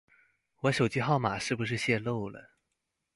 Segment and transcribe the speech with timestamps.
[0.61, 2.55] 我手機號碼是不是洩露了